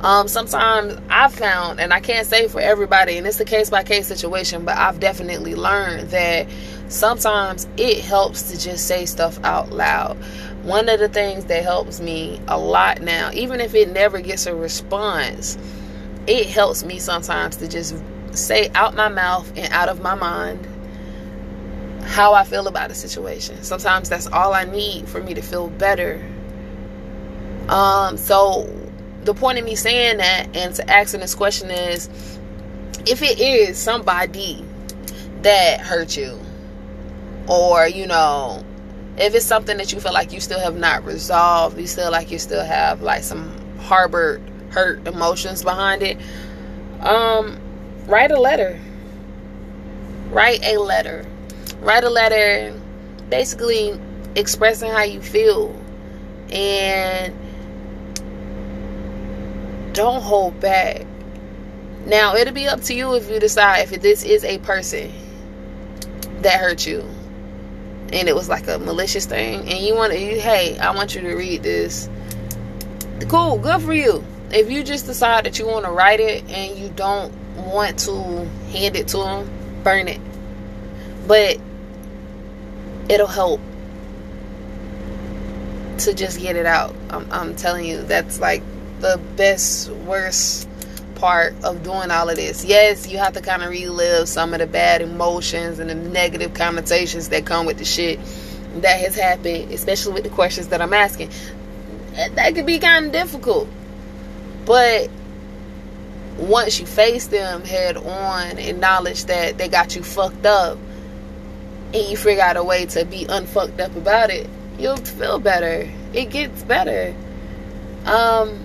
Um, 0.00 0.26
sometimes 0.26 0.98
I've 1.10 1.34
found, 1.34 1.80
and 1.80 1.92
I 1.92 2.00
can't 2.00 2.26
say 2.26 2.48
for 2.48 2.60
everybody, 2.60 3.18
and 3.18 3.26
it's 3.26 3.38
a 3.40 3.44
case 3.44 3.68
by 3.68 3.82
case 3.82 4.06
situation, 4.06 4.64
but 4.64 4.76
I've 4.76 5.00
definitely 5.00 5.54
learned 5.54 6.10
that 6.10 6.48
sometimes 6.88 7.68
it 7.76 8.00
helps 8.00 8.50
to 8.50 8.58
just 8.58 8.86
say 8.86 9.04
stuff 9.04 9.38
out 9.44 9.72
loud. 9.72 10.16
One 10.64 10.88
of 10.88 10.98
the 10.98 11.10
things 11.10 11.44
that 11.46 11.62
helps 11.62 12.00
me 12.00 12.40
a 12.48 12.58
lot 12.58 13.02
now, 13.02 13.30
even 13.34 13.60
if 13.60 13.74
it 13.74 13.90
never 13.90 14.20
gets 14.20 14.46
a 14.46 14.54
response, 14.54 15.58
it 16.26 16.46
helps 16.46 16.84
me 16.84 17.00
sometimes 17.00 17.56
to 17.58 17.68
just 17.68 17.94
say 18.32 18.70
out 18.74 18.94
my 18.94 19.08
mouth 19.08 19.50
and 19.56 19.70
out 19.74 19.90
of 19.90 20.00
my 20.00 20.14
mind 20.14 20.66
how 22.06 22.34
I 22.34 22.44
feel 22.44 22.68
about 22.68 22.90
a 22.90 22.94
situation. 22.94 23.62
Sometimes 23.62 24.08
that's 24.08 24.28
all 24.28 24.54
I 24.54 24.64
need 24.64 25.08
for 25.08 25.22
me 25.22 25.34
to 25.34 25.42
feel 25.42 25.68
better. 25.68 26.24
Um, 27.68 28.16
so 28.16 28.70
the 29.24 29.34
point 29.34 29.58
of 29.58 29.64
me 29.64 29.74
saying 29.74 30.18
that 30.18 30.56
and 30.56 30.74
to 30.76 30.88
asking 30.88 31.20
this 31.20 31.34
question 31.34 31.70
is 31.70 32.08
if 33.06 33.22
it 33.22 33.40
is 33.40 33.76
somebody 33.76 34.64
that 35.42 35.80
hurt 35.80 36.16
you, 36.16 36.38
or 37.48 37.88
you 37.88 38.06
know, 38.06 38.64
if 39.18 39.34
it's 39.34 39.44
something 39.44 39.76
that 39.78 39.92
you 39.92 40.00
feel 40.00 40.12
like 40.12 40.32
you 40.32 40.40
still 40.40 40.60
have 40.60 40.76
not 40.76 41.04
resolved, 41.04 41.78
you 41.78 41.88
feel 41.88 42.12
like 42.12 42.30
you 42.30 42.38
still 42.38 42.64
have 42.64 43.02
like 43.02 43.24
some 43.24 43.52
harbored 43.80 44.40
hurt 44.70 45.06
emotions 45.08 45.62
behind 45.64 46.02
it, 46.02 46.18
um, 47.00 47.58
write 48.06 48.30
a 48.30 48.40
letter. 48.40 48.78
Write 50.30 50.62
a 50.64 50.78
letter 50.78 51.24
write 51.80 52.04
a 52.04 52.10
letter 52.10 52.74
basically 53.28 53.98
expressing 54.34 54.90
how 54.90 55.02
you 55.02 55.20
feel. 55.20 55.74
And 56.50 57.34
don't 59.94 60.22
hold 60.22 60.60
back. 60.60 61.06
Now 62.04 62.36
it'll 62.36 62.54
be 62.54 62.68
up 62.68 62.82
to 62.82 62.94
you 62.94 63.14
if 63.14 63.28
you 63.28 63.40
decide 63.40 63.90
if 63.90 64.00
this 64.00 64.22
is 64.24 64.44
a 64.44 64.58
person 64.58 65.12
that 66.42 66.60
hurt 66.60 66.86
you 66.86 67.00
and 68.12 68.28
it 68.28 68.34
was 68.34 68.48
like 68.48 68.68
a 68.68 68.78
malicious 68.78 69.26
thing 69.26 69.60
and 69.68 69.80
you 69.80 69.94
want 69.94 70.12
to 70.12 70.18
hey 70.18 70.78
i 70.78 70.94
want 70.94 71.14
you 71.14 71.20
to 71.22 71.34
read 71.34 71.62
this. 71.62 72.08
Cool 73.28 73.58
good 73.58 73.82
for 73.82 73.92
you. 73.92 74.24
If 74.50 74.70
you 74.70 74.84
just 74.84 75.06
decide 75.06 75.44
that 75.46 75.58
you 75.58 75.66
want 75.66 75.84
to 75.86 75.90
write 75.90 76.20
it 76.20 76.44
and 76.48 76.78
you 76.78 76.90
don't 76.90 77.34
want 77.56 77.98
to 78.00 78.12
hand 78.70 78.94
it 78.94 79.08
to 79.08 79.16
them 79.16 79.82
burn 79.82 80.06
it 80.06 80.20
but 81.26 81.58
it'll 83.08 83.26
help 83.26 83.60
to 85.98 86.14
just 86.14 86.40
get 86.40 86.56
it 86.56 86.66
out. 86.66 86.94
I'm, 87.10 87.30
I'm 87.32 87.56
telling 87.56 87.86
you, 87.86 88.02
that's 88.02 88.40
like 88.40 88.62
the 89.00 89.20
best, 89.36 89.90
worst 89.90 90.68
part 91.16 91.54
of 91.64 91.82
doing 91.82 92.10
all 92.10 92.28
of 92.28 92.36
this. 92.36 92.64
Yes, 92.64 93.08
you 93.08 93.18
have 93.18 93.32
to 93.34 93.40
kind 93.40 93.62
of 93.62 93.70
relive 93.70 94.28
some 94.28 94.52
of 94.52 94.60
the 94.60 94.66
bad 94.66 95.00
emotions 95.02 95.78
and 95.78 95.88
the 95.88 95.94
negative 95.94 96.54
connotations 96.54 97.30
that 97.30 97.46
come 97.46 97.66
with 97.66 97.78
the 97.78 97.84
shit 97.84 98.20
that 98.82 99.00
has 99.00 99.14
happened, 99.14 99.72
especially 99.72 100.12
with 100.12 100.24
the 100.24 100.30
questions 100.30 100.68
that 100.68 100.82
I'm 100.82 100.92
asking. 100.92 101.30
That 102.34 102.54
could 102.54 102.66
be 102.66 102.78
kind 102.78 103.06
of 103.06 103.12
difficult. 103.12 103.68
But 104.64 105.10
once 106.38 106.78
you 106.78 106.86
face 106.86 107.28
them 107.28 107.64
head 107.64 107.96
on, 107.96 108.58
acknowledge 108.58 109.24
that 109.26 109.56
they 109.56 109.68
got 109.68 109.96
you 109.96 110.02
fucked 110.02 110.44
up, 110.44 110.78
and 111.94 112.08
you 112.08 112.16
figure 112.16 112.42
out 112.42 112.56
a 112.56 112.64
way 112.64 112.86
to 112.86 113.04
be 113.04 113.26
unfucked 113.28 113.80
up 113.80 113.94
about 113.96 114.30
it, 114.30 114.48
you'll 114.78 114.96
feel 114.96 115.38
better. 115.38 115.90
It 116.12 116.30
gets 116.30 116.62
better. 116.64 117.14
Um, 118.04 118.58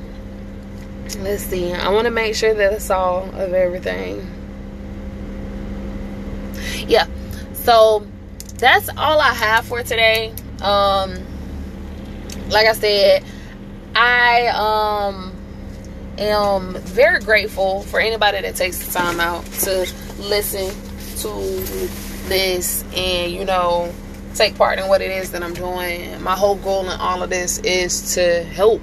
let's 1.20 1.44
see. 1.44 1.74
I 1.74 1.90
want 1.90 2.06
to 2.06 2.12
make 2.12 2.36
sure 2.36 2.54
that 2.54 2.74
it's 2.74 2.90
all 2.90 3.24
of 3.36 3.54
everything. 3.54 4.28
Yeah. 6.88 7.08
So 7.54 8.06
that's 8.58 8.90
all 8.98 9.20
I 9.20 9.34
have 9.34 9.66
for 9.66 9.84
today. 9.84 10.34
Um, 10.62 11.16
like 12.50 12.68
I 12.68 12.74
said, 12.74 13.24
I 13.96 14.48
um 14.48 15.36
am 16.18 16.76
very 16.76 17.20
grateful 17.20 17.84
for 17.84 18.00
anybody 18.00 18.42
that 18.42 18.56
takes 18.56 18.86
the 18.86 18.92
time 18.92 19.20
out 19.20 19.44
to 19.46 19.88
listen 20.20 20.70
to 21.18 22.11
this 22.32 22.84
and 22.96 23.32
you 23.32 23.46
know 23.46 23.94
take 24.36 24.56
part 24.58 24.80
in 24.80 24.88
what 24.88 25.02
it 25.02 25.12
is 25.12 25.32
that 25.32 25.44
I'm 25.44 25.54
doing. 25.54 26.22
My 26.24 26.36
whole 26.36 26.56
goal 26.56 26.90
in 26.90 27.00
all 27.00 27.22
of 27.22 27.30
this 27.30 27.60
is 27.60 28.16
to 28.16 28.44
help. 28.44 28.82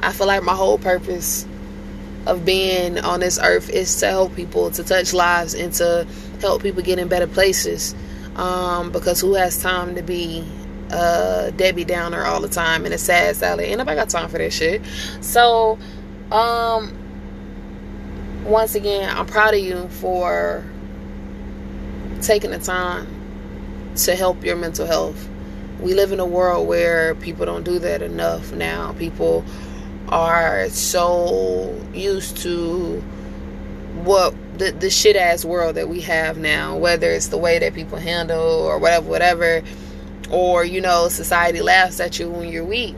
I 0.00 0.12
feel 0.12 0.26
like 0.26 0.42
my 0.42 0.54
whole 0.54 0.78
purpose 0.78 1.46
of 2.26 2.44
being 2.44 2.98
on 2.98 3.20
this 3.20 3.38
earth 3.38 3.70
is 3.70 3.94
to 4.00 4.06
help 4.06 4.34
people, 4.34 4.70
to 4.72 4.82
touch 4.82 5.12
lives, 5.12 5.54
and 5.54 5.72
to 5.74 6.06
help 6.40 6.62
people 6.62 6.82
get 6.82 6.98
in 6.98 7.08
better 7.08 7.26
places. 7.26 7.94
Um, 8.36 8.90
because 8.90 9.20
who 9.20 9.34
has 9.34 9.62
time 9.62 9.94
to 9.94 10.02
be 10.02 10.44
uh, 10.90 11.50
Debbie 11.50 11.84
Downer 11.84 12.24
all 12.24 12.40
the 12.40 12.48
time 12.48 12.84
and 12.84 12.92
a 12.92 12.98
sad 12.98 13.36
Sally? 13.36 13.66
Ain't 13.66 13.78
nobody 13.78 13.96
got 13.96 14.08
time 14.08 14.28
for 14.28 14.38
that 14.38 14.52
shit. 14.52 14.82
So, 15.20 15.78
um, 16.32 16.92
once 18.44 18.74
again, 18.74 19.16
I'm 19.16 19.26
proud 19.26 19.54
of 19.54 19.60
you 19.60 19.88
for 19.88 20.64
taking 22.26 22.50
the 22.50 22.58
time 22.58 23.06
to 23.96 24.14
help 24.14 24.44
your 24.44 24.56
mental 24.56 24.86
health. 24.86 25.28
We 25.80 25.94
live 25.94 26.12
in 26.12 26.20
a 26.20 26.26
world 26.26 26.66
where 26.66 27.14
people 27.14 27.46
don't 27.46 27.64
do 27.64 27.78
that 27.80 28.02
enough 28.02 28.52
now. 28.52 28.92
People 28.94 29.44
are 30.08 30.68
so 30.70 31.80
used 31.92 32.38
to 32.38 33.00
what 34.02 34.34
the, 34.58 34.70
the 34.72 34.90
shit 34.90 35.16
ass 35.16 35.44
world 35.44 35.76
that 35.76 35.88
we 35.88 36.00
have 36.02 36.38
now, 36.38 36.76
whether 36.76 37.10
it's 37.10 37.28
the 37.28 37.38
way 37.38 37.58
that 37.58 37.74
people 37.74 37.98
handle 37.98 38.40
or 38.40 38.78
whatever, 38.78 39.08
whatever, 39.08 39.62
or 40.30 40.64
you 40.64 40.80
know, 40.80 41.08
society 41.08 41.60
laughs 41.60 42.00
at 42.00 42.18
you 42.18 42.30
when 42.30 42.48
you're 42.48 42.64
weak, 42.64 42.94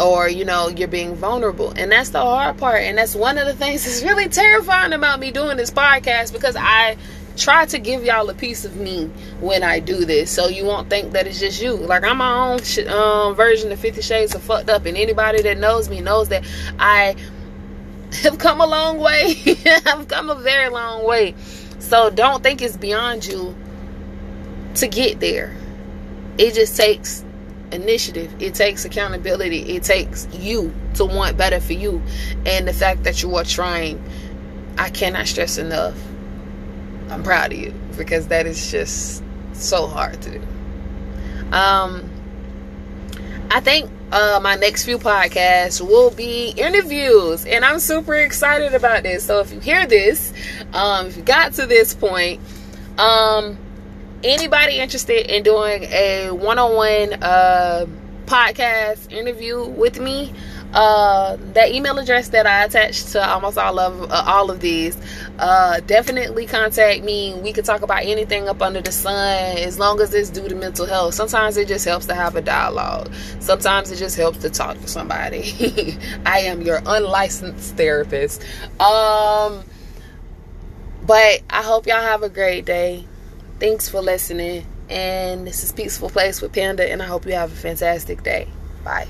or 0.00 0.28
you 0.28 0.44
know, 0.44 0.68
you're 0.68 0.88
being 0.88 1.14
vulnerable, 1.14 1.72
and 1.76 1.92
that's 1.92 2.10
the 2.10 2.20
hard 2.20 2.58
part, 2.58 2.82
and 2.82 2.98
that's 2.98 3.14
one 3.14 3.38
of 3.38 3.46
the 3.46 3.54
things 3.54 3.84
that's 3.86 4.02
really 4.02 4.28
terrifying 4.28 4.92
about 4.92 5.20
me 5.20 5.30
doing 5.30 5.56
this 5.56 5.70
podcast 5.70 6.32
because 6.32 6.56
I 6.56 6.96
try 7.38 7.64
to 7.66 7.78
give 7.78 8.04
y'all 8.04 8.28
a 8.28 8.34
piece 8.34 8.64
of 8.64 8.76
me 8.76 9.06
when 9.40 9.62
I 9.62 9.80
do 9.80 10.04
this, 10.04 10.30
so 10.30 10.48
you 10.48 10.64
won't 10.64 10.90
think 10.90 11.12
that 11.12 11.26
it's 11.26 11.40
just 11.40 11.62
you. 11.62 11.74
Like 11.74 12.04
I'm 12.04 12.18
my 12.18 12.52
own 12.52 12.62
sh- 12.62 12.86
um, 12.86 13.34
version 13.34 13.72
of 13.72 13.78
Fifty 13.78 14.02
Shades 14.02 14.34
of 14.34 14.42
fucked 14.42 14.68
up, 14.68 14.84
and 14.86 14.96
anybody 14.96 15.42
that 15.42 15.58
knows 15.58 15.88
me 15.88 16.00
knows 16.00 16.28
that 16.28 16.44
I 16.78 17.16
have 18.22 18.38
come 18.38 18.60
a 18.60 18.66
long 18.66 18.98
way. 18.98 19.34
I've 19.86 20.08
come 20.08 20.30
a 20.30 20.34
very 20.34 20.68
long 20.68 21.06
way. 21.06 21.34
So 21.78 22.10
don't 22.10 22.42
think 22.42 22.60
it's 22.60 22.76
beyond 22.76 23.24
you 23.26 23.54
to 24.76 24.88
get 24.88 25.20
there. 25.20 25.56
It 26.38 26.54
just 26.54 26.76
takes 26.76 27.24
initiative. 27.72 28.34
It 28.40 28.54
takes 28.54 28.84
accountability. 28.84 29.74
It 29.76 29.82
takes 29.82 30.26
you 30.32 30.72
to 30.94 31.04
want 31.04 31.36
better 31.36 31.60
for 31.60 31.72
you. 31.72 32.02
And 32.46 32.66
the 32.66 32.72
fact 32.72 33.04
that 33.04 33.22
you 33.22 33.36
are 33.36 33.44
trying, 33.44 34.02
I 34.76 34.90
cannot 34.90 35.26
stress 35.26 35.58
enough. 35.58 35.96
I'm 37.10 37.22
proud 37.22 37.52
of 37.52 37.58
you 37.58 37.72
because 37.96 38.28
that 38.28 38.46
is 38.46 38.70
just 38.70 39.22
so 39.52 39.86
hard 39.86 40.20
to 40.22 40.38
do. 40.38 40.42
Um 41.52 42.10
I 43.50 43.60
think 43.60 43.90
uh, 44.12 44.40
my 44.42 44.56
next 44.56 44.84
few 44.84 44.98
podcasts 44.98 45.80
will 45.80 46.10
be 46.10 46.50
interviews, 46.50 47.46
and 47.46 47.64
I'm 47.64 47.78
super 47.78 48.14
excited 48.14 48.74
about 48.74 49.02
this. 49.04 49.24
So 49.24 49.40
if 49.40 49.52
you 49.52 49.60
hear 49.60 49.86
this, 49.86 50.32
um, 50.72 51.06
if 51.06 51.16
you 51.16 51.22
got 51.22 51.54
to 51.54 51.64
this 51.64 51.94
point, 51.94 52.42
um, 52.98 53.56
anybody 54.22 54.78
interested 54.78 55.34
in 55.34 55.42
doing 55.42 55.84
a 55.84 56.30
one-on-one 56.30 57.22
uh, 57.22 57.86
podcast 58.26 59.10
interview 59.10 59.64
with 59.64 59.98
me, 59.98 60.34
uh, 60.72 61.36
that 61.54 61.72
email 61.72 61.98
address 61.98 62.28
that 62.28 62.46
I 62.46 62.64
attached 62.64 63.08
to 63.12 63.26
almost 63.26 63.56
all 63.56 63.78
of 63.78 64.10
uh, 64.10 64.24
all 64.26 64.50
of 64.50 64.60
these, 64.60 64.96
uh, 65.38 65.80
definitely 65.80 66.46
contact 66.46 67.02
me. 67.02 67.34
We 67.42 67.52
can 67.52 67.64
talk 67.64 67.82
about 67.82 68.04
anything 68.04 68.48
up 68.48 68.60
under 68.60 68.80
the 68.80 68.92
sun 68.92 69.56
as 69.58 69.78
long 69.78 70.00
as 70.00 70.12
it's 70.12 70.30
due 70.30 70.48
to 70.48 70.54
mental 70.54 70.86
health. 70.86 71.14
Sometimes 71.14 71.56
it 71.56 71.68
just 71.68 71.84
helps 71.84 72.06
to 72.06 72.14
have 72.14 72.36
a 72.36 72.42
dialogue. 72.42 73.12
Sometimes 73.40 73.90
it 73.90 73.96
just 73.96 74.16
helps 74.16 74.38
to 74.38 74.50
talk 74.50 74.78
to 74.78 74.88
somebody. 74.88 75.96
I 76.26 76.40
am 76.40 76.62
your 76.62 76.82
unlicensed 76.84 77.76
therapist. 77.76 78.42
Um, 78.78 79.64
but 81.06 81.42
I 81.48 81.62
hope 81.62 81.86
y'all 81.86 82.02
have 82.02 82.22
a 82.22 82.28
great 82.28 82.66
day. 82.66 83.06
Thanks 83.58 83.88
for 83.88 84.02
listening. 84.02 84.66
And 84.90 85.46
this 85.46 85.64
is 85.64 85.72
Peaceful 85.72 86.10
Place 86.10 86.40
with 86.40 86.52
Panda, 86.52 86.90
and 86.90 87.02
I 87.02 87.06
hope 87.06 87.26
you 87.26 87.32
have 87.32 87.52
a 87.52 87.56
fantastic 87.56 88.22
day. 88.22 88.48
Bye. 88.84 89.08